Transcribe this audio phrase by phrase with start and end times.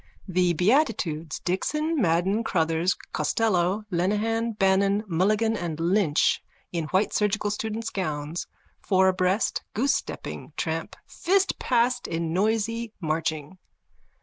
[0.27, 7.91] _(The beatitudes, Dixon, Madden, Crotthers, Costello, Lenehan, Bannon, Mulligan and Lynch in white surgical students'
[7.91, 8.47] gowns,
[8.79, 13.59] four abreast, goosestepping, tramp fast past in noisy marching.)